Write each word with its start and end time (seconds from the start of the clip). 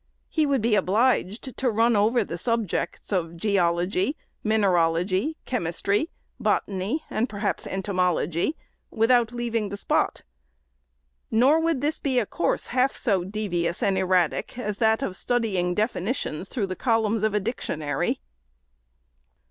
He 0.29 0.47
would 0.47 0.63
be 0.63 0.73
obliged 0.73 1.55
to 1.57 1.69
run 1.69 1.95
over 1.95 2.23
the 2.23 2.39
subjects 2.39 3.11
of 3.11 3.37
geology, 3.37 4.17
mineralogy, 4.43 5.37
chemistry, 5.45 6.09
botany, 6.39 7.03
and 7.11 7.29
perhaps 7.29 7.67
entomology, 7.67 8.57
without 8.89 9.31
leaving 9.31 9.69
the 9.69 9.77
spot. 9.77 10.23
Nor 11.29 11.59
would 11.59 11.81
this 11.81 11.99
be 11.99 12.17
a 12.17 12.25
course 12.25 12.65
half 12.73 12.95
so 12.97 13.23
devious 13.23 13.83
and 13.83 13.95
erratic, 13.95 14.57
as 14.57 14.77
that 14.77 15.03
of 15.03 15.15
studying 15.15 15.75
definitions 15.75 16.47
through 16.49 16.65
the 16.65 16.75
columns 16.75 17.21
of 17.21 17.35
a 17.35 17.39
dictionary. 17.39 18.21